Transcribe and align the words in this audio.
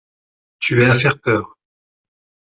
Tu 0.57 0.81
es 0.81 0.85
à 0.89 0.95
faire 0.95 1.19
peur! 1.21 1.55